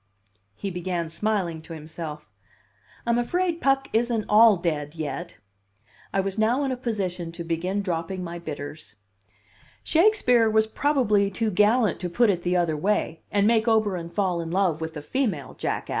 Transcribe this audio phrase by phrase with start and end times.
[0.55, 2.31] He began smiling to himself.
[3.05, 5.37] "I'm afraid Puck isn't all dead yet."
[6.11, 8.95] I was now in a position to begin dropping my bitters.
[9.83, 14.41] "Shakespeare was probably too gallant to put it the other way, and make Oberon fall
[14.41, 15.89] in love with a female jackass.